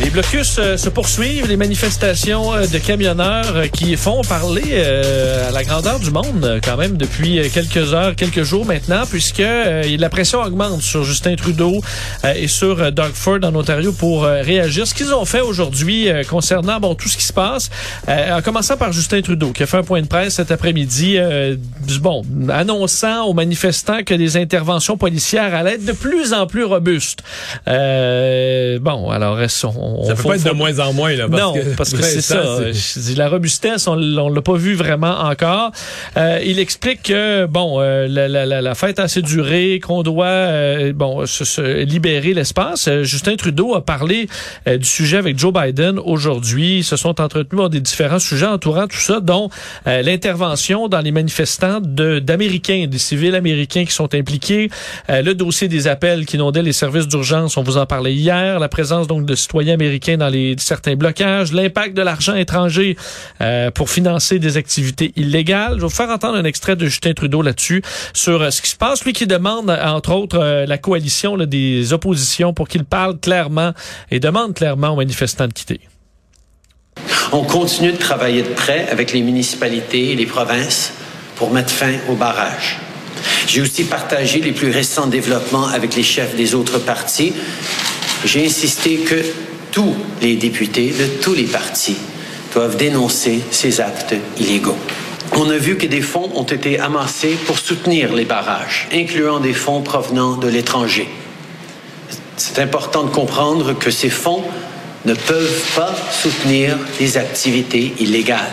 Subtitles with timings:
[0.00, 5.50] Les blocus euh, se poursuivent, les manifestations euh, de camionneurs euh, qui font parler à
[5.50, 10.40] la grandeur du monde quand même depuis quelques heures, quelques jours maintenant, puisque la pression
[10.40, 11.80] augmente sur Justin Trudeau
[12.34, 14.86] et sur Doug Ford en Ontario pour réagir.
[14.86, 17.70] Ce qu'ils ont fait aujourd'hui concernant bon tout ce qui se passe,
[18.08, 21.18] en commençant par Justin Trudeau qui a fait un point de presse cet après-midi,
[22.00, 27.22] bon annonçant aux manifestants que les interventions policières allaient être de plus en plus robustes.
[27.66, 29.66] Bon, alors est-ce
[29.98, 31.26] on, Ça peut pas être de faut- moins en moins, là.
[31.28, 32.42] Parce non, que, parce que c'est ça.
[32.72, 35.70] Je dis, la robustesse, on, on l'a pas vu vraiment encore.
[36.16, 40.02] Euh, il explique que bon, euh, la, la, la, la fête a assez duré, qu'on
[40.02, 42.88] doit euh, bon se, se libérer l'espace.
[42.88, 44.28] Euh, Justin Trudeau a parlé
[44.68, 46.78] euh, du sujet avec Joe Biden aujourd'hui.
[46.78, 49.50] Ils se sont entretenus des différents sujets entourant tout ça, dont
[49.86, 54.70] euh, l'intervention dans les manifestants de- d'Américains, des civils américains qui sont impliqués,
[55.08, 58.58] euh, le dossier des appels qui inondaient les services d'urgence, on vous en parlait hier,
[58.58, 62.96] la présence donc de citoyens américains dans les certains blocages, l'impact de l'argent étranger
[63.40, 65.72] euh, pour financer des activités illégales.
[65.72, 68.70] Je vais vous faire entendre un extrait de Justin Trudeau là-dessus sur euh, ce qui
[68.70, 73.18] se passe, lui qui demande entre autres euh, la coalition des oppositions pour qu'il parle
[73.18, 73.72] clairement
[74.10, 75.80] et demande clairement aux manifestants de quitter.
[77.32, 80.92] On continue de travailler de près avec les municipalités et les provinces
[81.36, 82.78] pour mettre fin au barrage.
[83.46, 87.32] J'ai aussi partagé les plus récents développements avec les chefs des autres partis.
[88.24, 89.22] J'ai insisté que
[89.72, 91.96] tous les députés de tous les partis
[92.52, 94.76] doivent dénoncer ces actes illégaux.
[95.32, 99.52] On a vu que des fonds ont été amassés pour soutenir les barrages, incluant des
[99.52, 101.08] fonds provenant de l'étranger.
[102.36, 104.42] C'est important de comprendre que ces fonds
[105.04, 108.50] ne peuvent pas soutenir des activités illégales.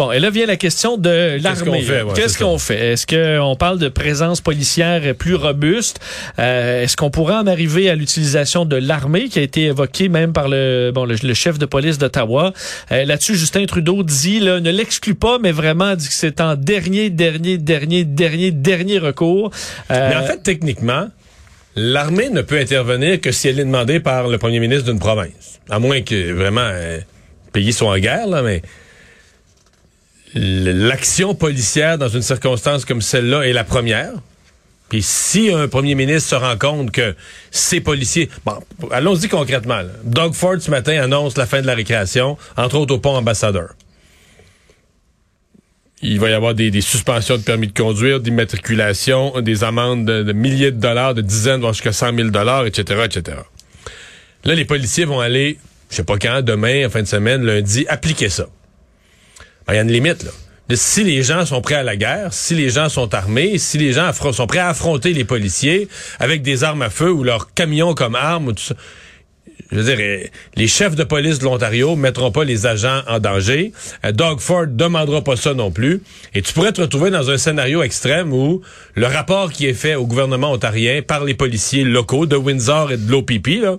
[0.00, 1.62] Bon, et là vient la question de l'armée.
[1.62, 2.92] qu'on fait, ouais, Qu'est-ce qu'on fait?
[2.92, 6.00] Est-ce qu'on parle de présence policière plus robuste?
[6.38, 10.32] Euh, Est-ce qu'on pourrait en arriver à l'utilisation de l'armée qui a été évoquée même
[10.32, 12.54] par le, bon, le, le chef de police d'Ottawa?
[12.92, 16.54] Euh, Là-dessus, Justin Trudeau dit, là, ne l'exclut pas, mais vraiment dit que c'est en
[16.54, 19.50] dernier, dernier, dernier, dernier, dernier recours.
[19.90, 21.08] Euh, Mais en fait, techniquement,
[21.76, 25.60] l'armée ne peut intervenir que si elle est demandée par le premier ministre d'une province.
[25.68, 28.62] À moins que vraiment euh, le pays soit en guerre, là, mais
[30.34, 34.12] l'action policière dans une circonstance comme celle-là est la première.
[34.88, 37.14] Puis si un premier ministre se rend compte que
[37.50, 38.28] ces policiers...
[38.44, 38.58] Bon,
[38.90, 39.82] allons-y concrètement.
[40.04, 43.74] Doug Ford, ce matin, annonce la fin de la récréation, entre autres au pont ambassadeur.
[46.02, 50.32] Il va y avoir des, suspensions de permis de conduire, d'immatriculation, des amendes de, de
[50.32, 53.36] milliers de dollars, de dizaines, voire jusqu'à 100 000 dollars, etc., etc.
[54.44, 55.58] Là, les policiers vont aller,
[55.90, 58.46] je sais pas quand, demain, en fin de semaine, lundi, appliquer ça.
[59.66, 60.30] Ben, Il y a une limite, là.
[60.68, 63.76] De- si les gens sont prêts à la guerre, si les gens sont armés, si
[63.78, 65.88] les gens sont prêts à affronter les policiers
[66.20, 68.74] avec des armes à feu ou leurs camions comme armes ou tout ça,
[69.72, 70.26] je veux dire, euh,
[70.56, 73.72] les chefs de police de l'Ontario mettront pas les agents en danger.
[74.04, 76.02] Euh, Doug Ford demandera pas ça non plus.
[76.34, 78.62] Et tu pourrais te retrouver dans un scénario extrême où
[78.94, 82.96] le rapport qui est fait au gouvernement ontarien par les policiers locaux de Windsor et
[82.96, 83.76] de l'OPP, là,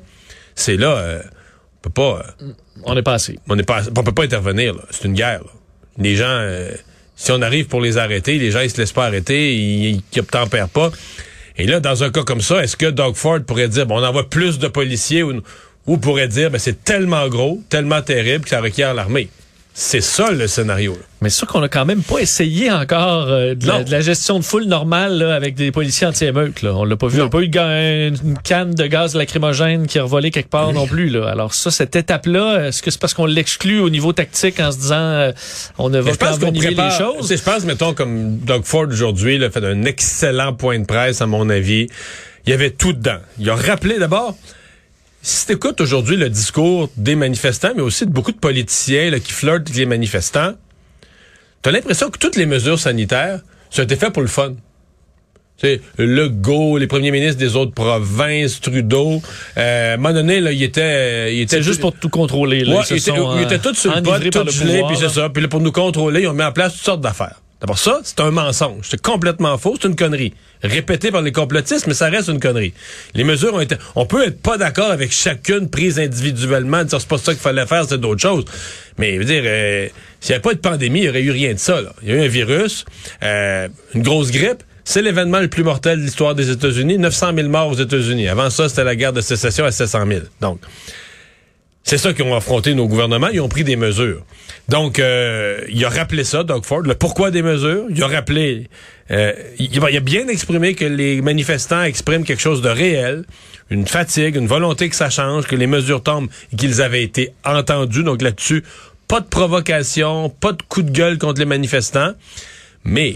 [0.55, 2.53] c'est là, euh, on peut pas, euh,
[2.83, 3.39] on est passé.
[3.49, 4.73] on n'est pas, on peut pas intervenir.
[4.75, 4.81] là.
[4.91, 5.39] C'est une guerre.
[5.39, 5.51] là.
[6.01, 6.71] Les gens, euh,
[7.15, 10.19] si on arrive pour les arrêter, les gens ils se laissent pas arrêter, ils, ils
[10.19, 10.91] obtempèrent pas.
[11.57, 14.03] Et là, dans un cas comme ça, est-ce que Doug Ford pourrait dire, bon, on
[14.03, 15.41] envoie plus de policiers ou,
[15.85, 19.29] ou pourrait dire, ben, c'est tellement gros, tellement terrible que ça requiert l'armée?
[19.73, 20.93] C'est ça le scénario.
[20.93, 20.99] là.
[21.21, 23.83] Mais c'est sûr qu'on a quand même pas essayé encore euh, de, la, Non.
[23.83, 26.63] de la gestion de foule normale là, avec des policiers anti-émeutes.
[26.63, 27.21] On l'a pas vu.
[27.21, 30.87] On n'a pas eu une canne de gaz lacrymogène qui a revolé quelque part non
[30.87, 31.07] plus.
[31.09, 31.29] Là.
[31.29, 34.77] Alors ça, cette étape-là, est-ce que c'est parce qu'on l'exclut au niveau tactique en se
[34.77, 35.31] disant euh,
[35.77, 37.33] on ne va qu'on qu'envenimer les choses?
[37.33, 41.27] Je pense, mettons, comme Doug Ford aujourd'hui, là, fait un excellent point de presse, à
[41.27, 41.87] mon avis.
[42.45, 43.19] Il y avait tout dedans.
[43.39, 44.35] Il a rappelé d'abord.
[45.23, 49.19] Si tu écoutes aujourd'hui le discours des manifestants, mais aussi de beaucoup de politiciens là,
[49.19, 50.53] qui flirtent avec les manifestants,
[51.61, 54.53] tu as l'impression que toutes les mesures sanitaires, ça a été fait pour le fun.
[55.57, 59.21] Tu sais, le go, les premiers ministres des autres provinces, Trudeau,
[59.57, 62.63] euh, à un moment donné, là, il était, il était C'est juste pour tout contrôler.
[62.63, 62.77] Là.
[62.77, 65.29] Ouais, Ils étaient, ils euh, étaient tous sur le pot, le gelés, puis c'est ça.
[65.29, 67.39] Puis là, pour nous contrôler, ils ont mis en place toutes sortes d'affaires.
[67.61, 68.87] D'abord, ça, c'est un mensonge.
[68.89, 69.77] C'est complètement faux.
[69.79, 70.33] C'est une connerie.
[70.63, 72.73] Répété par les complotistes, mais ça reste une connerie.
[73.13, 73.75] Les mesures ont été...
[73.95, 77.67] On peut être pas d'accord avec chacune prise individuellement, dire c'est pas ça qu'il fallait
[77.67, 78.45] faire, c'est d'autres choses.
[78.97, 79.87] Mais, je veux dire, euh,
[80.19, 81.81] s'il n'y avait pas de pandémie, il n'y aurait eu rien de ça.
[82.01, 82.85] Il y a eu un virus,
[83.23, 84.63] euh, une grosse grippe.
[84.83, 86.97] C'est l'événement le plus mortel de l'histoire des États-Unis.
[86.97, 88.27] 900 000 morts aux États-Unis.
[88.27, 90.21] Avant ça, c'était la guerre de sécession à 700 000.
[90.41, 90.59] Donc,
[91.83, 93.29] c'est ça qu'ils ont affronté nos gouvernements.
[93.29, 94.23] Ils ont pris des mesures.
[94.69, 97.85] Donc, euh, il a rappelé ça, Doug Ford, le pourquoi des mesures?
[97.89, 98.69] Il a rappelé,
[99.09, 103.25] euh, il, il a bien exprimé que les manifestants expriment quelque chose de réel,
[103.69, 107.33] une fatigue, une volonté que ça change, que les mesures tombent et qu'ils avaient été
[107.43, 108.03] entendus.
[108.03, 108.63] Donc là-dessus,
[109.07, 112.13] pas de provocation, pas de coup de gueule contre les manifestants,
[112.83, 113.15] mais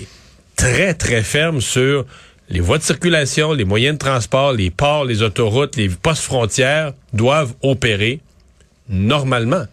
[0.56, 2.06] très, très ferme sur
[2.50, 6.94] les voies de circulation, les moyens de transport, les ports, les autoroutes, les postes frontières
[7.14, 8.20] doivent opérer
[8.90, 9.66] normalement.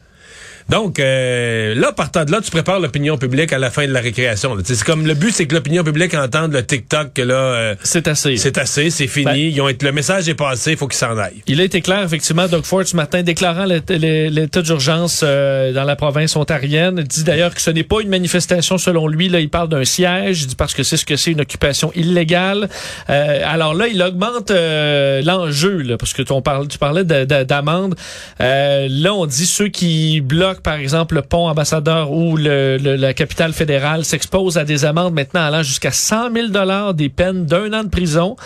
[0.72, 4.00] Donc, euh, là, partant de là, tu prépares l'opinion publique à la fin de la
[4.00, 4.56] récréation.
[4.64, 8.08] C'est comme le but, c'est que l'opinion publique entende le TikTok que là, euh, C'est
[8.08, 8.38] assez.
[8.38, 9.26] c'est assez, c'est fini.
[9.26, 11.42] Ben- Ils ont été, le message est passé, il faut qu'ils s'en aillent.
[11.46, 15.94] Il a été clair, effectivement, Doug Ford, ce matin, déclarant l'état d'urgence euh, dans la
[15.94, 16.96] province ontarienne.
[17.00, 19.28] Il dit d'ailleurs que ce n'est pas une manifestation selon lui.
[19.28, 20.40] Là, il parle d'un siège.
[20.42, 22.70] Il dit parce que c'est ce que c'est une occupation illégale.
[23.10, 27.26] Euh, alors là, il augmente l'enjeu, là, parce que tu, on parle, tu parlais de-
[27.26, 27.94] de- d'amende.
[28.40, 33.52] Euh, là, on dit ceux qui bloquent, par exemple, le pont ambassadeur ou la capitale
[33.52, 37.84] fédérale s'exposent à des amendes maintenant allant jusqu'à 100 000 dollars, des peines d'un an
[37.84, 38.36] de prison.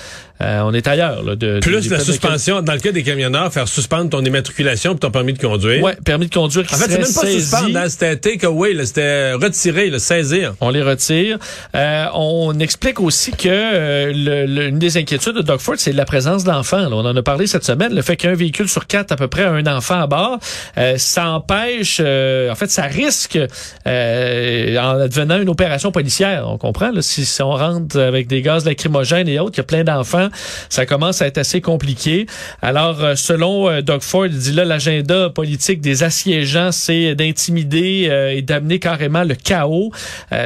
[0.43, 1.23] Euh, on est ailleurs.
[1.23, 4.23] Là, de, Plus des la de- suspension, dans le cas des camionneurs, faire suspendre ton
[4.25, 5.83] immatriculation et ton permis de conduire.
[5.83, 8.73] Ouais, permis de conduire qui En fait, c'est même pas suspendre, hein, c'était take away,
[8.75, 10.55] là, c'était retirer, le saisir.
[10.61, 11.39] On les retire.
[11.75, 15.93] Euh, on explique aussi que euh, le- le- une des inquiétudes de Doug Ford, c'est
[15.93, 16.87] la présence d'enfants.
[16.93, 17.95] On en a parlé cette semaine.
[17.95, 20.39] Le fait qu'un véhicule sur quatre, à peu près, a un enfant à bord,
[20.77, 23.39] euh, ça empêche, euh, en fait, ça risque,
[23.87, 26.45] euh, en devenant une opération policière.
[26.49, 29.61] On comprend, là, si, si on rentre avec des gaz lacrymogènes et autres, qu'il y
[29.61, 30.26] a plein d'enfants,
[30.69, 32.27] ça commence à être assez compliqué.
[32.63, 38.09] Alors, euh, selon euh, Doug Ford, il dit là, l'agenda politique des assiégeants, c'est d'intimider
[38.11, 39.91] euh, et d'amener carrément le chaos.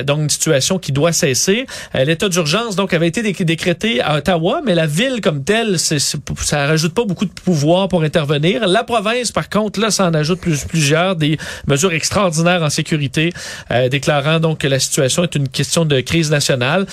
[0.07, 1.67] Donc, une situation qui doit cesser.
[1.95, 5.99] L'état d'urgence, donc, avait été dé- décrété à Ottawa, mais la ville comme telle, c'est-
[6.39, 8.67] ça rajoute pas beaucoup de pouvoir pour intervenir.
[8.67, 13.33] La province, par contre, là, ça en ajoute plus, plusieurs, des mesures extraordinaires en sécurité,
[13.91, 16.87] déclarant donc que la situation est une question de crise nationale.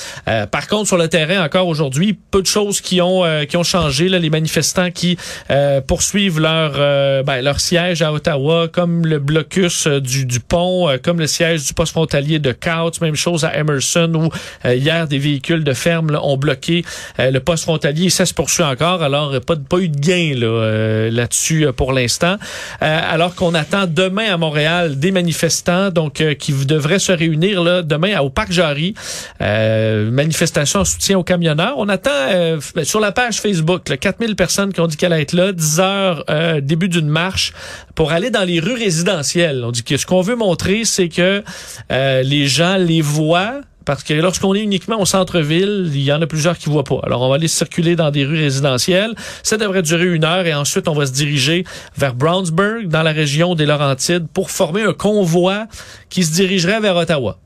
[0.52, 3.64] Par contre, sur le terrain, encore aujourd'hui, peu de choses qui ont euh, qui ont
[3.64, 4.10] changé.
[4.10, 5.18] Là, les manifestants qui
[5.50, 10.40] euh, poursuivent leur euh, ben, leur siège à Ottawa, comme le blocus euh, du, du
[10.40, 14.30] pont, euh, comme le siège du poste frontalier de Couts, même chose à Emerson où
[14.68, 16.84] hier des véhicules de ferme là, ont bloqué
[17.20, 19.04] le poste frontalier et ça se poursuit encore.
[19.04, 22.38] Alors pas pas eu de gain là là-dessus pour l'instant.
[22.82, 28.20] Alors qu'on attend demain à Montréal des manifestants donc qui devraient se réunir là demain
[28.20, 28.94] au parc Jarry.
[29.42, 31.76] Euh, manifestation en soutien aux camionneurs.
[31.78, 35.24] On attend euh, sur la page Facebook là, 4000 personnes qui ont dit qu'elle allait
[35.24, 37.54] être là, 10 heures euh, début d'une marche
[37.96, 39.64] pour aller dans les rues résidentielles.
[39.66, 41.44] On dit que ce qu'on veut montrer c'est que
[41.92, 46.22] euh, les gens les voient parce que lorsqu'on est uniquement au centre-ville, il y en
[46.22, 47.00] a plusieurs qui voient pas.
[47.04, 49.16] Alors, on va aller circuler dans des rues résidentielles.
[49.44, 51.64] Ça devrait durer une heure et ensuite, on va se diriger
[51.96, 55.68] vers Brownsburg, dans la région des Laurentides, pour former un convoi
[56.10, 57.40] qui se dirigerait vers Ottawa.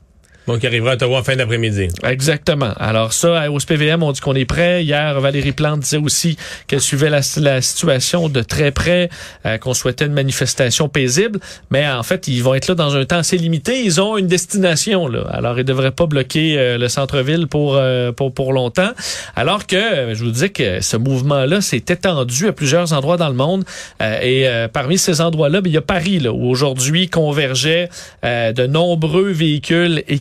[0.48, 1.88] Donc, il arrivera à Ottawa en fin d'après-midi.
[2.04, 2.72] Exactement.
[2.78, 4.82] Alors ça, au SPVM, on dit qu'on est prêt.
[4.82, 6.36] Hier, Valérie Plante disait aussi
[6.66, 9.08] qu'elle suivait la, situation de très près,
[9.46, 11.38] euh, qu'on souhaitait une manifestation paisible.
[11.70, 13.84] Mais en fait, ils vont être là dans un temps assez limité.
[13.84, 15.06] Ils ont une destination.
[15.06, 15.24] Là.
[15.30, 18.90] Alors, ils devraient pas bloquer euh, le centre-ville pour, euh, pour, pour longtemps.
[19.36, 23.34] Alors que, je vous dis que ce mouvement-là s'est étendu à plusieurs endroits dans le
[23.34, 23.64] monde.
[24.00, 27.88] Et parmi ces endroits-là, ben, il y a Paris, là, où aujourd'hui convergeaient
[28.22, 30.18] de nombreux véhicules et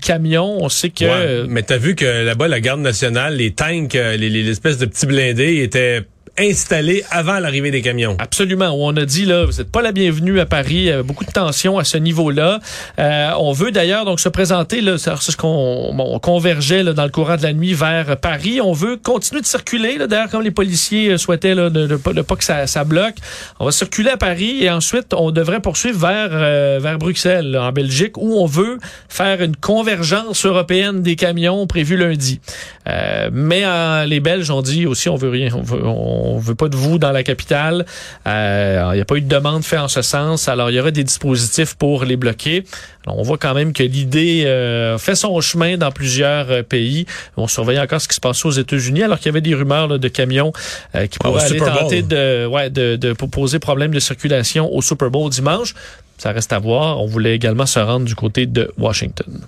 [0.62, 1.46] On sait que...
[1.48, 5.06] Mais t'as vu que là-bas, la garde nationale, les tanks, euh, les espèces de petits
[5.06, 6.04] blindés étaient
[6.38, 8.16] installés avant l'arrivée des camions.
[8.20, 8.72] Absolument.
[8.74, 10.76] On a dit là, vous n'êtes pas la bienvenue à Paris.
[10.76, 12.60] Il y a beaucoup de tensions à ce niveau-là.
[13.00, 16.94] Euh, on veut d'ailleurs donc se présenter là, c'est ce qu'on bon, on convergeait là,
[16.94, 18.62] dans le courant de la nuit vers Paris.
[18.62, 19.98] On veut continuer de circuler.
[19.98, 23.16] Là, d'ailleurs, comme les policiers euh, souhaitaient là, de, de pas que ça, ça bloque.
[23.60, 27.64] On va circuler à Paris et ensuite on devrait poursuivre vers euh, vers Bruxelles, là,
[27.64, 28.78] en Belgique, où on veut
[29.10, 32.40] faire une convergence européenne des camions prévue lundi.
[32.88, 36.56] Euh, mais euh, les Belges ont dit aussi on veut rien, on veut, on veut
[36.56, 37.86] pas de vous dans la capitale.
[38.28, 40.48] Euh, Il n'y a pas eu de demande faite en ce sens.
[40.48, 42.64] Alors il y aura des dispositifs pour les bloquer.
[43.06, 47.08] Alors, on voit quand même que l'idée euh, fait son chemin dans plusieurs euh, pays.
[47.36, 49.88] On surveille encore ce qui se passe aux États-Unis, alors qu'il y avait des rumeurs
[49.88, 50.54] là, de camions
[50.94, 54.82] euh, qui Ah, pourraient aller tenter de, ouais, de, de poser problème de circulation au
[54.82, 55.74] Super Bowl dimanche.
[56.20, 57.02] Ça reste à voir.
[57.02, 59.42] On voulait également se rendre du côté de Washington.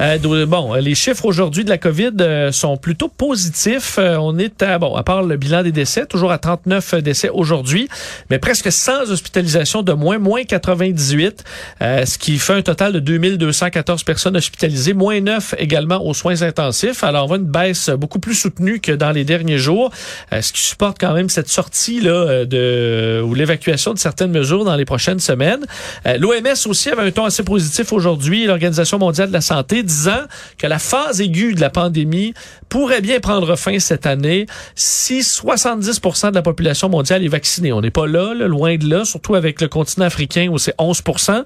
[0.00, 3.96] Euh, bon, les chiffres aujourd'hui de la COVID euh, sont plutôt positifs.
[3.98, 7.28] Euh, on est à, bon, à part le bilan des décès, toujours à 39 décès
[7.28, 7.88] aujourd'hui,
[8.30, 11.44] mais presque 100 hospitalisations de moins, moins 98,
[11.82, 16.42] euh, ce qui fait un total de 2214 personnes hospitalisées, moins 9 également aux soins
[16.42, 17.04] intensifs.
[17.04, 19.90] Alors, on voit une baisse beaucoup plus soutenue que dans les derniers jours,
[20.32, 24.30] euh, ce qui supporte quand même cette sortie là euh, de ou l'évacuation de certaines
[24.30, 25.64] mesures dans les prochaines semaines.
[26.06, 30.22] Euh, L'OMS aussi avait un ton assez positif aujourd'hui, l'Organisation mondiale de la santé, disant
[30.58, 32.34] que la phase aiguë de la pandémie
[32.68, 37.72] pourrait bien prendre fin cette année si 70 de la population mondiale est vaccinée.
[37.72, 40.76] On n'est pas là, là, loin de là, surtout avec le continent africain où c'est
[40.78, 41.44] 11%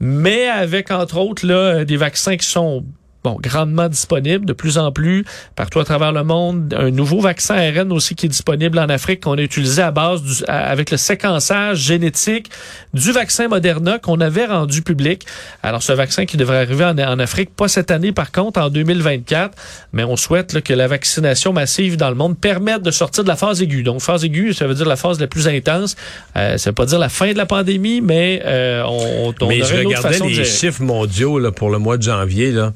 [0.00, 2.84] mais avec entre autres là, des vaccins qui sont
[3.24, 5.24] bon, grandement disponible de plus en plus
[5.56, 6.74] partout à travers le monde.
[6.78, 10.22] Un nouveau vaccin ARN aussi qui est disponible en Afrique qu'on a utilisé à base
[10.22, 12.50] du, avec le séquençage génétique
[12.94, 15.26] du vaccin Moderna qu'on avait rendu public.
[15.62, 18.70] Alors ce vaccin qui devrait arriver en, en Afrique, pas cette année par contre, en
[18.70, 19.56] 2024,
[19.92, 23.28] mais on souhaite là, que la vaccination massive dans le monde permette de sortir de
[23.28, 23.82] la phase aiguë.
[23.82, 25.96] Donc phase aiguë, ça veut dire la phase la plus intense.
[26.36, 29.62] Euh, ça veut pas dire la fin de la pandémie, mais euh, on, on Mais
[29.62, 32.50] je regardais les chiffres mondiaux là, pour le mois de janvier.
[32.52, 32.72] Là.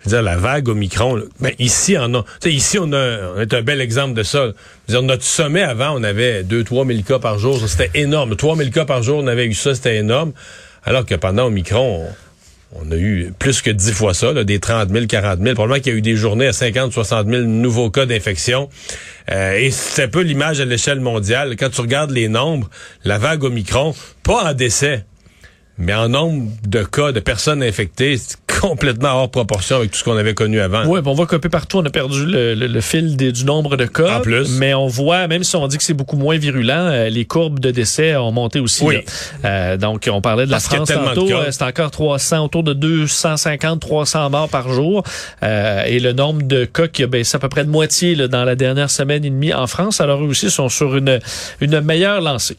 [0.00, 3.40] Je veux dire, la vague Omicron, là, ben, ici, en a, ici, on a, on
[3.40, 4.48] est un bel exemple de ça.
[4.88, 7.60] Dire, notre sommet avant, on avait 2-3 000 cas par jour.
[7.66, 8.34] C'était énorme.
[8.34, 10.32] 3 000 cas par jour, on avait eu ça, c'était énorme.
[10.84, 12.08] Alors que pendant Omicron, on,
[12.72, 15.54] on a eu plus que 10 fois ça, là, des 30 000, 40 000.
[15.54, 18.68] Probablement qu'il y a eu des journées à 50, 60 000 nouveaux cas d'infection.
[19.30, 21.56] Euh, et c'est un peu l'image à l'échelle mondiale.
[21.56, 22.70] Quand tu regardes les nombres,
[23.04, 25.04] la vague Omicron, pas en décès,
[25.78, 28.16] mais en nombre de cas de personnes infectées,
[28.60, 30.84] complètement hors proportion avec tout ce qu'on avait connu avant.
[30.86, 33.44] Oui, on voit qu'un peu partout, on a perdu le, le- le fil des- du
[33.44, 34.18] nombre de cas.
[34.18, 34.48] En plus.
[34.58, 37.58] Mais on voit, même si on dit que c'est beaucoup moins virulent, euh, les courbes
[37.58, 38.84] de décès ont monté aussi.
[38.84, 38.98] Oui.
[39.44, 41.30] Euh, donc, on parlait de la Parce France tantôt.
[41.32, 45.02] euh, C'est encore 300, autour de 250, 300 morts par jour.
[45.42, 48.28] Euh, et le nombre de cas qui a baissé à peu près de moitié là,
[48.28, 50.00] dans la dernière semaine et demie en France.
[50.00, 51.18] Alors, eux aussi sont sur une,
[51.60, 52.56] une meilleure lancée.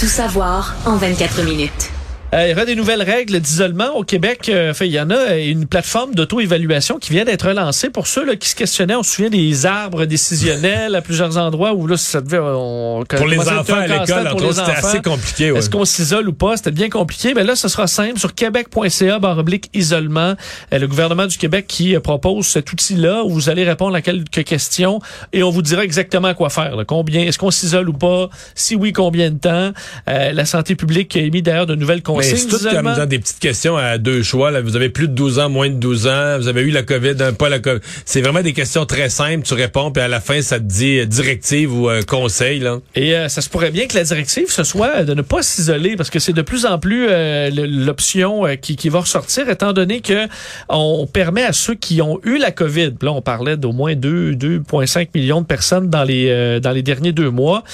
[0.00, 1.90] Tout savoir en 24 minutes.
[2.34, 4.50] Euh, il y aura des nouvelles règles d'isolement au Québec.
[4.50, 8.06] Euh, fait, il y en a euh, une plateforme d'auto-évaluation qui vient d'être lancée pour
[8.06, 8.96] ceux là, qui se questionnaient.
[8.96, 12.38] On se souvient des arbres décisionnels à plusieurs endroits où là, ça devait...
[12.38, 15.52] On, Pour les enfants à l'école, entre c'était assez compliqué.
[15.52, 15.58] ouais.
[15.58, 16.58] Est-ce qu'on s'isole ou pas?
[16.58, 17.32] C'était bien compliqué.
[17.32, 18.18] Mais là, ce sera simple.
[18.18, 20.34] Sur québec.ca, barre oblique isolement,
[20.74, 24.44] euh, le gouvernement du Québec qui propose cet outil-là où vous allez répondre à quelques
[24.44, 25.00] questions
[25.32, 26.76] et on vous dira exactement quoi faire.
[26.76, 26.84] là.
[26.84, 28.28] Combien, est-ce qu'on s'isole ou pas?
[28.54, 29.72] Si oui, combien de temps?
[30.10, 33.06] Euh, la santé publique a émis d'ailleurs de nouvelles Mais consignes c'est tout comme dans
[33.06, 34.50] des petites questions à deux choix.
[34.50, 34.60] Là.
[34.60, 36.38] Vous avez plus de 12 ans, moins de 12 ans.
[36.38, 37.80] Vous avez eu la COVID, pas la COVID.
[38.04, 39.46] C'est vraiment des questions très simples.
[39.46, 42.60] Tu réponds, puis à la fin, ça te dit euh, directive ou euh, conseil.
[42.60, 42.78] Là.
[42.94, 45.96] Et euh, ça se pourrait bien que la directive, ce soit de ne pas s'isoler,
[45.96, 49.72] parce que c'est de plus en plus euh, l'option euh, qui, qui va ressortir, étant
[49.72, 50.26] donné que
[50.68, 54.32] on permet à ceux qui ont eu la COVID, là on parlait d'au moins 2,
[54.34, 57.64] 2,5 millions de personnes dans les euh, dans les derniers deux mois,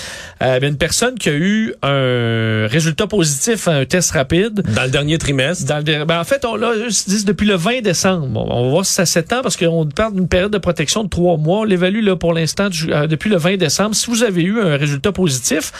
[0.42, 4.90] euh, une personne qui a eu un résultat positif à un test rapide, Dans le
[4.90, 5.66] dernier trimestre.
[5.66, 8.46] dans le ben, en fait, on l'a ils se disent depuis le 20 décembre.
[8.50, 11.36] On va voir si ça s'étend parce qu'on parle d'une période de protection de trois
[11.36, 11.60] mois.
[11.60, 13.94] On l'évalue là pour l'instant euh, depuis le 20 décembre.
[13.94, 15.72] Si vous avez eu un résultat positif,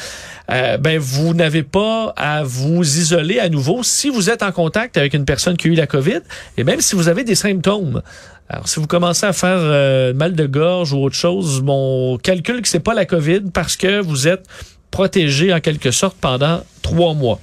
[0.51, 4.97] euh, ben vous n'avez pas à vous isoler à nouveau si vous êtes en contact
[4.97, 6.21] avec une personne qui a eu la COVID
[6.57, 8.03] et même si vous avez des symptômes.
[8.51, 12.61] Alors, si vous commencez à faire euh, mal de gorge ou autre chose, mon calcul
[12.61, 14.47] que c'est pas la COVID parce que vous êtes
[14.95, 17.41] protégé en quelque sorte pendant trois mois.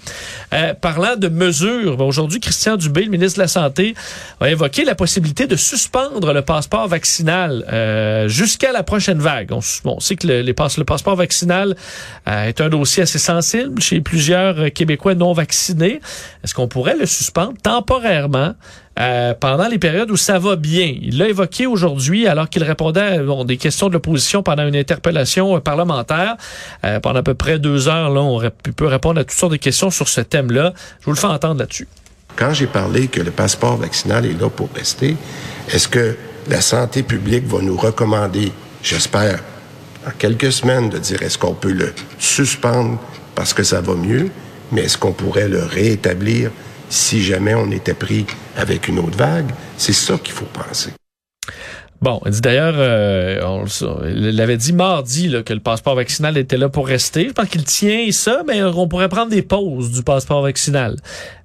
[0.53, 3.93] Euh, parlant de mesures, ben, aujourd'hui, Christian Dubé, le ministre de la Santé,
[4.39, 9.51] a évoqué la possibilité de suspendre le passeport vaccinal euh, jusqu'à la prochaine vague.
[9.51, 11.75] On, on sait que le passeport vaccinal
[12.29, 16.00] euh, est un dossier assez sensible chez plusieurs euh, Québécois non vaccinés.
[16.46, 18.53] Est-ce qu'on pourrait le suspendre temporairement
[19.00, 20.93] euh, pendant les périodes où ça va bien.
[21.01, 24.75] Il l'a évoqué aujourd'hui alors qu'il répondait à bon, des questions de l'opposition pendant une
[24.75, 26.36] interpellation euh, parlementaire.
[26.83, 28.41] Euh, pendant à peu près deux heures, là, on
[28.75, 30.74] peut répondre à toutes sortes de questions sur ce thème-là.
[31.00, 31.88] Je vous le fais entendre là-dessus.
[32.36, 35.15] Quand j'ai parlé que le passeport vaccinal est là pour rester,
[35.69, 36.17] est-ce que
[36.50, 38.51] la santé publique va nous recommander,
[38.83, 39.39] j'espère,
[40.05, 43.00] en quelques semaines, de dire est-ce qu'on peut le suspendre
[43.36, 44.29] parce que ça va mieux,
[44.71, 46.51] mais est-ce qu'on pourrait le réétablir
[46.91, 48.25] si jamais on était pris
[48.57, 49.50] avec une autre vague?
[49.77, 50.91] C'est ça qu'il faut penser.
[52.01, 53.65] Bon, il dit d'ailleurs, euh, on
[54.03, 57.27] l'avait dit mardi là, que le passeport vaccinal était là pour rester.
[57.27, 60.95] Je pense qu'il tient ça, mais on pourrait prendre des pauses du passeport vaccinal.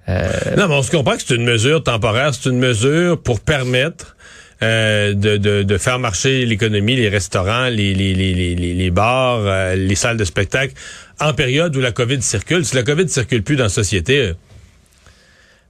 [0.09, 0.27] Euh,
[0.57, 2.33] Non, mais on se comprend que c'est une mesure temporaire.
[2.33, 4.15] C'est une mesure pour permettre
[4.63, 8.89] euh, de, de, de faire marcher l'économie, les restaurants, les, les, les, les, les- les
[8.89, 10.73] bars, euh, les salles de spectacle
[11.19, 12.65] en période où la COVID circule.
[12.65, 14.33] Si la COVID circule plus dans la société, euh,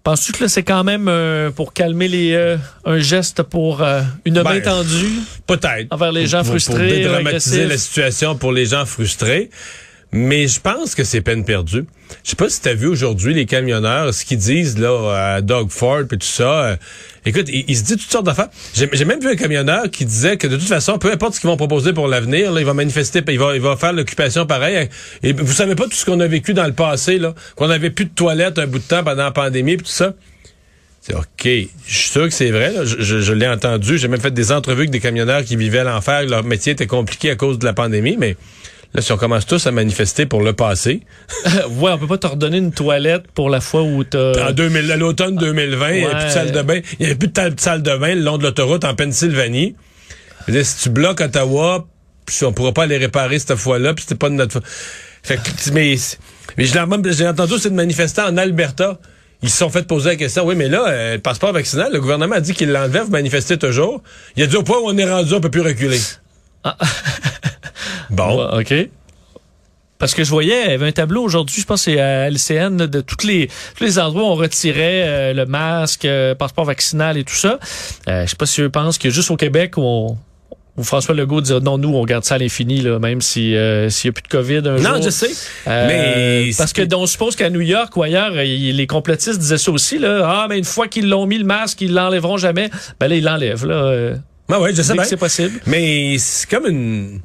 [0.07, 3.99] Penses-tu que là, c'est quand même euh, pour calmer les euh, un geste pour euh,
[4.23, 5.87] une main Ben, tendue Peut-être.
[5.91, 9.49] envers les gens Pour- frustrés, Pour dédramatiser la situation pour les gens frustrés.
[10.13, 11.85] Mais je pense que c'est peine perdue.
[12.23, 15.41] Je sais pas si tu as vu aujourd'hui les camionneurs, ce qu'ils disent là à
[15.41, 16.63] Doug Ford et tout ça.
[16.63, 16.75] Euh,
[17.25, 18.47] écoute, ils, se disent toutes sortes d'affaires.
[18.73, 21.49] J'ai même vu un camionneur qui disait que de toute façon, peu importe ce qu'ils
[21.49, 24.87] vont proposer pour l'avenir, il va manifester, il va, il va faire l'occupation pareil.
[25.23, 27.89] Et vous savez pas tout ce qu'on a vécu dans le passé, là, qu'on avait
[27.89, 30.13] plus de toilettes un bout de temps pendant la pandémie et tout ça.
[31.01, 31.25] C'est OK.
[31.43, 32.71] Je suis sûr que c'est vrai.
[32.71, 32.85] là.
[32.85, 33.97] Je, je- je l'ai entendu.
[33.97, 36.21] J'ai même fait des entrevues avec des camionneurs qui vivaient l'enfer.
[36.25, 38.15] que Leur métier était compliqué à cause de la pandémie.
[38.17, 38.35] Mais
[38.94, 41.01] là, si on commence tous à manifester pour le passé,
[41.46, 44.50] ouais, on peut pas te redonner une toilette pour la fois où t'as...
[44.50, 46.79] en 2000, à l'automne 2020, il n'y avait plus de salle de bain.
[46.94, 49.75] Il n'y avait plus de salle de bain le long de l'autoroute en Pennsylvanie.
[50.48, 51.86] Dire, si tu bloques Ottawa,
[52.25, 54.67] puis on pourra pas aller réparer cette fois-là, puis c'était pas de notre fa-
[55.24, 55.96] Fait que, mais,
[56.58, 58.98] mais j'ai entendu c'est de manifestants en Alberta.
[59.44, 60.46] Ils se sont fait poser la question.
[60.48, 63.58] Oui, mais là, euh, le passeport vaccinal, le gouvernement a dit qu'il l'enlevait, vous manifestez
[63.58, 64.01] toujours.
[64.36, 66.00] Il a dit au point où on est rendu, on peut plus reculer.
[68.09, 68.37] Bon.
[68.37, 68.89] Ouais, OK.
[69.99, 72.29] Parce que je voyais, il y avait un tableau aujourd'hui, je pense que c'est à
[72.29, 76.65] LCN, de toutes les, tous les endroits où on retirait euh, le masque, euh, passeport
[76.65, 77.57] vaccinal et tout ça.
[78.07, 80.17] Euh, je sais pas si eux pensent que juste au Québec où, on,
[80.77, 83.89] où François Legault dit non, nous, on garde ça à l'infini, là, même si euh,
[83.89, 84.91] s'il n'y a plus de COVID un jour.
[84.91, 85.31] Non, je sais.
[85.67, 89.57] Euh, mais parce que on suppose qu'à New York ou ailleurs, euh, les complotistes disaient
[89.57, 89.97] ça aussi.
[89.97, 90.21] Là.
[90.25, 92.69] Ah, mais une fois qu'ils l'ont mis le masque, ils l'enlèveront jamais.
[92.99, 93.65] Ben là, ils l'enlèvent.
[93.65, 94.13] Là,
[94.51, 95.03] Ah ouais, je sais bien.
[95.03, 95.59] c'est possible.
[95.65, 97.21] Mais c'est comme une.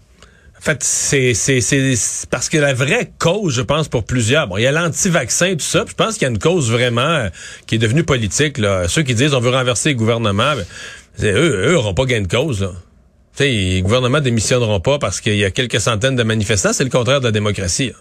[0.62, 4.47] En fait, c'est c'est c'est parce que la vraie cause, je pense, pour plusieurs.
[4.47, 5.85] Bon, il y a l'anti-vaccin tout ça.
[5.85, 7.28] puis je pense qu'il y a une cause vraiment euh,
[7.66, 8.59] qui est devenue politique.
[8.59, 8.87] Là.
[8.87, 10.54] Ceux qui disent on veut renverser le gouvernement,
[11.19, 12.62] ben, eux, eux auront pas gain de cause.
[12.62, 12.71] Là.
[13.37, 16.73] Tu sais, les gouvernements démissionneront pas parce qu'il y a quelques centaines de manifestants.
[16.73, 17.88] C'est le contraire de la démocratie.
[17.88, 17.97] là.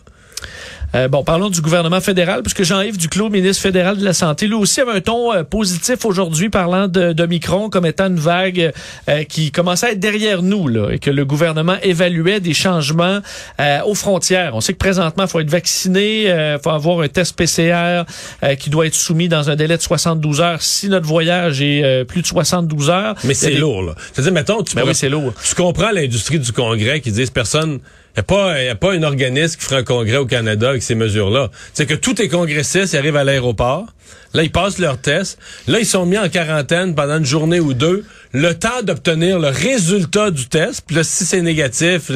[0.94, 4.56] Euh, bon, parlons du gouvernement fédéral, puisque Jean-Yves Duclos, ministre fédéral de la Santé, lui
[4.56, 8.74] aussi avait un ton euh, positif aujourd'hui, parlant de, de Micron comme étant une vague
[9.08, 13.20] euh, qui commençait à être derrière nous, là, et que le gouvernement évaluait des changements
[13.62, 14.54] euh, aux frontières.
[14.56, 18.04] On sait que présentement, il faut être vacciné, il faut avoir un test PCR
[18.44, 21.84] euh, qui doit être soumis dans un délai de 72 heures si notre voyage est
[21.84, 23.16] euh, plus de 72 heures.
[23.24, 23.84] Mais c'est des- lourd.
[23.84, 23.96] Là.
[24.12, 25.34] C'est-à-dire, mettons, tu Ben pourrais- oui, c'est lourd.
[25.42, 27.80] Je comprends l'industrie du Congrès qui disent personne.
[28.14, 30.70] Il n'y a, pas- y a pas un organisme qui fera un congrès au Canada
[30.70, 31.50] avec ces mesures-là.
[31.74, 33.86] C'est que tous les congressistes arrivent à l'aéroport.
[34.34, 35.38] Là, ils passent leur test.
[35.68, 38.04] Là, ils sont mis en quarantaine pendant une journée ou deux.
[38.34, 40.84] Le temps d'obtenir le résultat du test.
[40.86, 42.12] Puis là, si c'est négatif...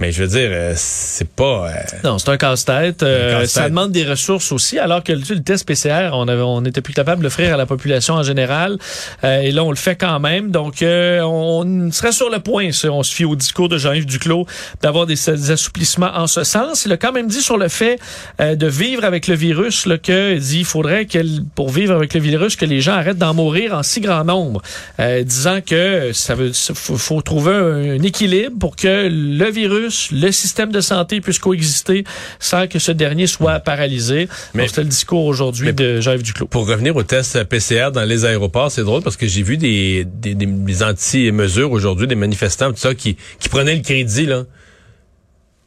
[0.00, 1.70] Mais je veux dire, euh, c'est pas...
[1.70, 1.72] euh,
[2.04, 3.02] Non, c'est un casse-tête.
[3.02, 6.80] Euh, ça demande des ressources aussi, alors que le test PCR, on avait, on était
[6.82, 8.78] plus capable de l'offrir à la population en général.
[9.24, 10.52] Euh, et là, on le fait quand même.
[10.52, 14.06] Donc, euh, on serait sur le point, si on se fie au discours de Jean-Yves
[14.06, 14.46] Duclos,
[14.82, 16.84] d'avoir des, des assouplissements en ce sens.
[16.84, 17.98] Il a quand même dit sur le fait
[18.40, 21.18] euh, de vivre avec le virus, là, que il dit il faudrait que,
[21.56, 24.62] pour vivre avec le virus, que les gens arrêtent d'en mourir en si grand nombre,
[25.00, 29.87] euh, disant que ça veut, faut, faut trouver un, un équilibre pour que le virus,
[30.12, 32.04] le système de santé puisse coexister
[32.38, 34.28] sans que ce dernier soit paralysé.
[34.54, 36.46] Mais- c'était le discours aujourd'hui de Jean-Yves Duclos.
[36.46, 40.04] Pour revenir au test PCR dans les aéroports, c'est drôle parce que j'ai vu des,
[40.06, 44.44] des, des- des anti-mesures aujourd'hui, des manifestants, tout ça, qui, qui prenaient le crédit, là.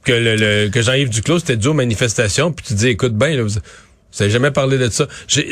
[0.04, 3.36] Que, le, le- que Jean-Yves Duclos, c'était dû aux manifestations, puis tu dis, écoute, ben,
[3.38, 5.06] là, vous, vous avez jamais parlé de ça.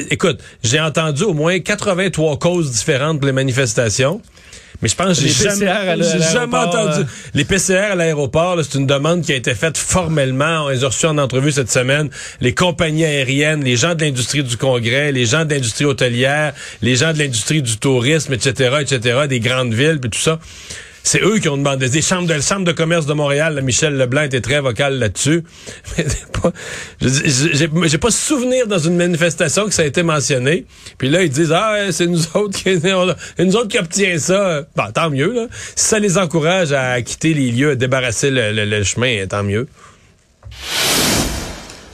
[0.09, 4.21] Écoute, j'ai entendu au moins 83 causes différentes pour les manifestations.
[4.81, 6.99] Mais je pense que j'ai Les jamais, entendu.
[7.01, 7.03] euh.
[7.33, 10.65] Les PCR à l'aéroport, c'est une demande qui a été faite formellement.
[10.65, 12.09] On les a reçus en entrevue cette semaine.
[12.39, 16.95] Les compagnies aériennes, les gens de l'industrie du congrès, les gens de l'industrie hôtelière, les
[16.95, 20.39] gens de l'industrie du tourisme, etc., etc., des grandes villes, puis tout ça.
[21.11, 21.89] C'est eux qui ont demandé.
[21.89, 25.43] Des chambres de, chambre de commerce de Montréal, Michel Leblanc était très vocal là-dessus.
[27.01, 30.67] J'ai pas souvenir dans une manifestation que ça a été mentionné.
[30.99, 32.69] Puis là, ils disent, ah, c'est nous autres qui,
[33.43, 34.67] nous autres qui obtient ça.
[34.75, 35.47] Bon, tant mieux, là.
[35.75, 39.41] Si ça les encourage à quitter les lieux, à débarrasser le, le- le chemin, tant
[39.41, 39.67] mieux.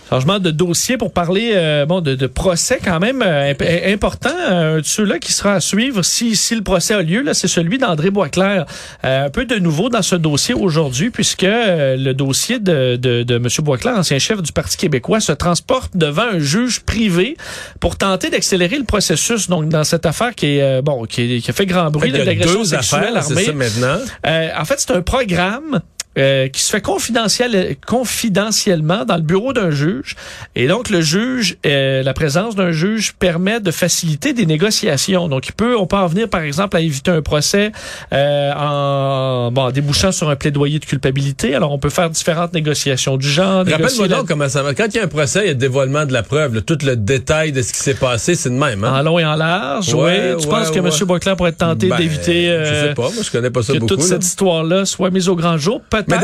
[0.09, 4.29] Changement de dossier pour parler euh, bon de, de procès quand même euh, euh, important.
[4.77, 7.77] De ceux-là qui sera à suivre si, si le procès a lieu, là, c'est celui
[7.77, 8.65] d'André Boisclair.
[9.03, 13.23] Euh, un peu de nouveau dans ce dossier aujourd'hui, puisque euh, le dossier de, de,
[13.23, 13.47] de M.
[13.63, 17.35] Boisclair, ancien chef du Parti québécois, se transporte devant un juge privé
[17.79, 19.49] pour tenter d'accélérer le processus.
[19.49, 22.11] Donc, dans cette affaire qui est euh, bon, qui, est- qui a fait grand bruit,
[22.11, 23.43] d'agression deux sexuelle armée.
[23.45, 23.97] ça maintenant?
[24.27, 25.81] Euh, en fait, c'est un programme
[26.17, 30.15] euh, qui se fait confidentiel, confidentiellement dans le bureau d'un juge.
[30.55, 35.27] Et donc, le juge, euh, la présence d'un juge permet de faciliter des négociations.
[35.27, 37.71] Donc, il peut, on peut en venir, par exemple, à éviter un procès
[38.13, 41.55] euh, en, bon, en débouchant sur un plaidoyer de culpabilité.
[41.55, 43.65] Alors, on peut faire différentes négociations du genre.
[43.65, 44.73] Rappelle-moi la- donc comment ça va.
[44.73, 46.55] Quand il y a un procès, il y a le dévoilement de la preuve.
[46.55, 46.61] là.
[46.61, 48.83] tout le détail de ce qui s'est passé, c'est de même.
[48.83, 48.99] Hein?
[48.99, 50.41] En long et en large, Ouais, oui.
[50.41, 50.79] Tu ouais, penses que.
[50.79, 50.89] M.
[51.05, 53.73] Boisclair pourrait être tenté Ben, d'éviter Je euh, sais pas, moi je connais pas ça
[53.73, 53.93] que beaucoup.
[53.95, 54.07] toute là.
[54.07, 55.81] cette histoire-là soit mise au grand jour?
[56.07, 56.17] Mais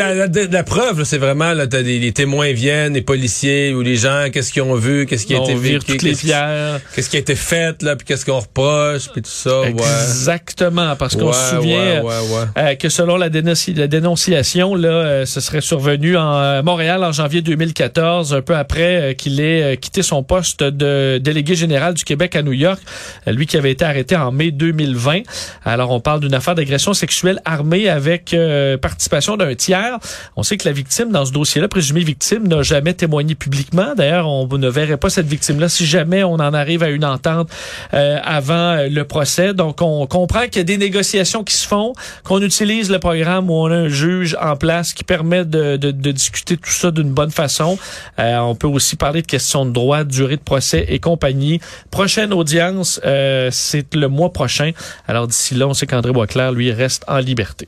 [0.52, 4.26] la, preuve, c'est vraiment là, t'as des, les témoins viennent, les policiers ou les gens,
[4.32, 7.96] qu'est-ce qu'ils ont vu, qu'est-ce qui a été vécu, qu'est-ce qui- a été fait là,
[7.96, 9.62] puis qu'est-ce qu'on reproche, puis tout ça.
[9.62, 9.72] Ouais.
[9.72, 12.14] Exactement, parce qu'on Ouais, se souvient ouais,
[12.58, 17.04] euh, que selon la, dénonci- la dénonciation, là, euh, ce serait survenu en euh, Montréal
[17.04, 22.04] en janvier 2014, un peu après qu'il ait quitté son poste de délégué général du
[22.04, 22.80] Québec à New York,
[23.28, 25.22] lui qui avait été arrêté en mai 2020.
[25.66, 28.36] Alors, on parle d'une affaire d'agression sexuelle armée avec
[28.82, 29.71] participation d'un tiers.
[30.36, 33.94] On sait que la victime, dans ce dossier-là, présumée victime, n'a jamais témoigné publiquement.
[33.96, 37.50] D'ailleurs, on ne verrait pas cette victime-là si jamais on en arrive à une entente
[37.94, 39.54] euh, avant euh, le procès.
[39.54, 43.50] Donc, on comprend qu'il y a des négociations qui se font, qu'on utilise le programme
[43.50, 46.92] où on a un juge en place qui permet de, de, de discuter tout ça
[46.92, 47.78] d'une bonne façon.
[48.20, 51.60] Euh, on peut aussi parler de questions de droit, durée de procès et compagnie.
[51.90, 54.72] Prochaine audience, euh, c'est le mois prochain.
[55.08, 57.68] Alors d'ici là, on sait qu'André Boisclair, lui, reste en liberté.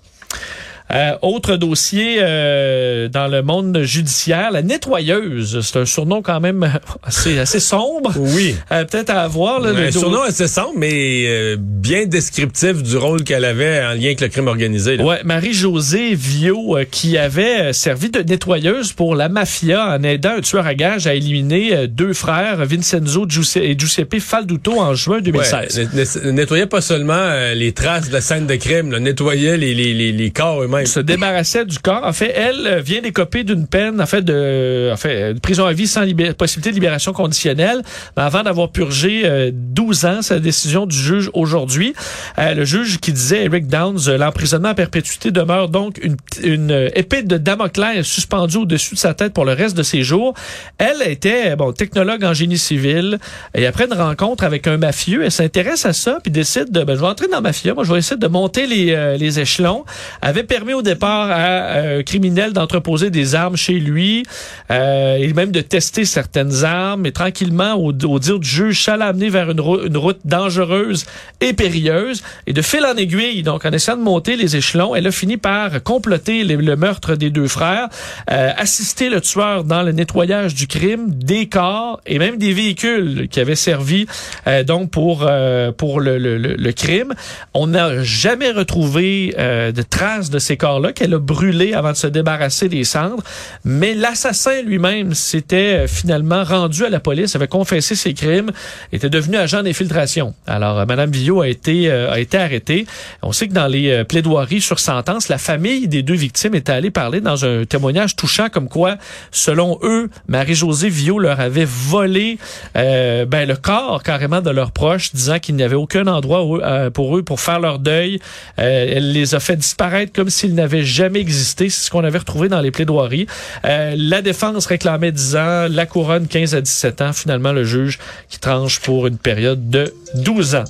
[0.91, 5.61] Euh, autre dossier euh, dans le monde judiciaire, la nettoyeuse.
[5.61, 6.71] C'est un surnom quand même
[7.03, 8.13] assez, assez sombre.
[8.17, 8.55] Oui.
[8.71, 9.59] Euh, Peut-être à avoir.
[9.59, 13.79] Là, le un do- surnom assez sombre, mais euh, bien descriptif du rôle qu'elle avait
[13.83, 14.97] en lien avec le crime organisé.
[14.97, 15.03] là.
[15.03, 20.41] Ouais, Marie-Josée Viau, euh, qui avait servi de nettoyeuse pour la mafia en aidant un
[20.41, 25.77] tueur à gages à éliminer deux frères, Vincenzo et Giuseppe Falduto, en juin 2016.
[25.79, 29.57] Ouais, ne- ne- nettoyait pas seulement les traces de la scène de crime, là, nettoyait
[29.57, 30.85] les, les, les, les corps eux-mêmes.
[30.85, 32.03] se débarrassait du corps.
[32.03, 35.39] En fait, elle euh, vient d'écoper d'une peine, en fait, de, en fait, euh, de
[35.39, 36.01] prison à vie sans
[36.37, 37.81] possibilité de libération conditionnelle.
[38.17, 41.93] Mais avant d'avoir purgé euh, 12 ans, c'est la décision du juge aujourd'hui.
[42.39, 46.71] Euh, le juge qui disait, Eric Downs, euh, l'emprisonnement à perpétuité demeure donc une, une
[46.71, 50.33] euh, épée de Damoclès suspendue au-dessus de sa tête pour le reste de ses jours.
[50.77, 53.19] Elle était, bon, technologue en génie civil.
[53.53, 56.95] Et après une rencontre avec un mafieux, elle s'intéresse à ça puis décide de, ben,
[56.95, 57.73] je vais entrer dans la mafia.
[57.73, 59.83] Moi, je vais essayer de monter les, euh, les échelons.
[60.21, 64.23] Avait permis au départ à euh, un criminel d'entreposer des armes chez lui
[64.71, 67.01] euh, et même de tester certaines armes.
[67.01, 71.05] Mais tranquillement, au, dire du juge, ça l'a amené vers une, rou- une route dangereuse
[71.41, 72.23] et périlleuse.
[72.47, 75.35] Et de fil en aiguille, donc en essayant de monter les échelons, elle a fini
[75.37, 77.89] par comploter le, meurtre des deux frères,
[78.31, 83.27] euh, assister le tueur dans le nettoyage du crime, des corps et même des véhicules
[83.29, 84.05] qui avaient servi
[84.47, 87.13] euh, donc pour euh, pour le, le, le- le crime.
[87.55, 91.97] On n'a jamais retrouvé euh, de traces de ces corps-là qu'elle a brûlés avant de
[91.97, 93.23] se débarrasser des cendres.
[93.65, 98.51] Mais l'assassin lui-même s'était euh, finalement rendu à la police, avait confessé ses crimes,
[98.91, 100.33] était devenu agent d'infiltration.
[100.47, 102.85] Alors, euh, Madame Villot a été euh, a été arrêtée.
[103.21, 106.91] On sait que dans les plaidoiries sur sentence, la famille des deux victimes était allée
[106.91, 108.97] parler dans un témoignage touchant comme quoi,
[109.31, 112.37] selon eux, Marie-Josée Villot leur avait volé
[112.75, 117.23] ben, le corps carrément de leurs proches, disant qu'il n'y avait aucun endroit pour eux
[117.23, 118.19] pour faire leur deuil.
[118.57, 121.69] Elle les a fait disparaître comme s'ils n'avaient jamais existé.
[121.69, 123.27] C'est ce qu'on avait retrouvé dans les plaidoiries.
[123.63, 127.13] Euh, la défense réclamait 10 ans, la couronne 15 à 17 ans.
[127.13, 130.63] Finalement, le juge qui tranche pour une période de 12 ans.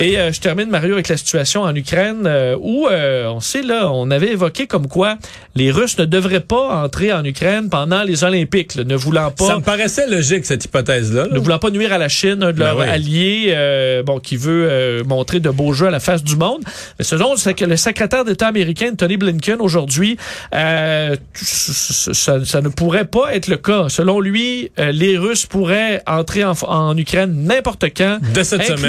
[0.00, 3.62] Et euh, je termine, Mario, avec la situation en Ukraine euh, où, euh, on sait,
[3.62, 5.16] là, on avait évoqué comme quoi
[5.54, 9.46] les Russes ne devraient pas entrer en Ukraine pendant les Olympiques, là, ne voulant pas...
[9.46, 11.26] Ça me paraissait logique, cette hypothèse-là.
[11.26, 11.32] là.
[11.34, 12.84] ne voulant pas nuire à la Chine, un de Ben leurs oui.
[12.88, 16.62] alliés, euh, bon, qui veut euh, montrer de beaux jeux à la face du monde.
[16.98, 20.16] Mais ce dont c'est que le secrétaire d'État américain, Tony Blinken, aujourd'hui,
[20.54, 23.88] euh, ça, ça- ça ne pourrait pas être le cas.
[23.88, 28.85] Selon lui, euh, les Russes pourraient entrer en, en Ukraine n'importe quand, De cette incluant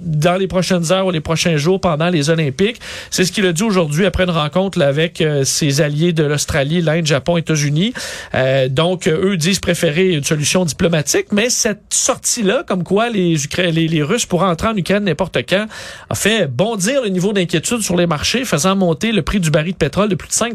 [0.00, 2.80] dans les prochaines heures ou les prochains jours pendant les Olympiques.
[3.10, 6.24] C'est ce qu'il a dit aujourd'hui après une rencontre là, avec euh, ses alliés de
[6.24, 7.92] l'Australie, l'Inde, Japon, États-Unis.
[8.34, 13.36] Euh, donc, euh, eux disent préférer une solution diplomatique, mais cette sortie-là, comme quoi les,
[13.58, 15.66] les, les Russes pourraient entrer en Ukraine n'importe quand,
[16.10, 19.72] a fait bondir le niveau d'inquiétude sur les marchés, faisant monter le prix du baril
[19.72, 20.54] de pétrole de plus de 5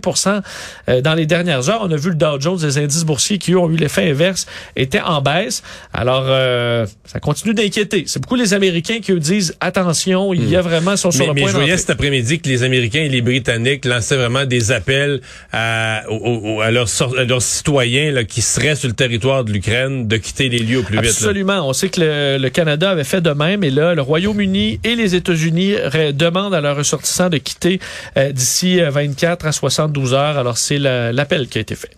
[0.90, 1.82] euh, dans les dernières heures.
[1.82, 5.02] On a vu le Dow Jones, les indices boursiers qui ont eu l'effet inverse, étaient
[5.02, 5.64] en baisse.
[5.94, 8.04] Alors, euh, ça continue d'inquiéter.
[8.08, 11.24] C'est beaucoup les Américains Américains qui eux disent attention, il y a vraiment sont sur
[11.24, 11.28] Hmm.
[11.28, 14.16] Mais, le mais point je voyais cet après-midi que les Américains et les Britanniques lançaient
[14.18, 18.76] vraiment des appels à, aux- aux- à leurs, sor- à leurs citoyens là, qui seraient
[18.76, 21.06] sur le territoire de l'Ukraine de quitter les lieux au plus vite.
[21.06, 21.10] là.
[21.10, 21.68] Absolument.
[21.70, 24.96] On sait que le, le Canada avait fait de même et là, le Royaume-Uni et
[24.96, 25.76] les États-Unis
[26.14, 27.80] demandent à leurs ressortissants de quitter
[28.18, 30.38] euh, d'ici euh, 24 à 72 heures.
[30.38, 31.92] Alors, c'est la- l'appel qui a été fait.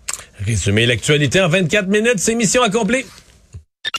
[0.45, 3.06] Résumer l'actualité en 24 minutes, c'est mission accomplie.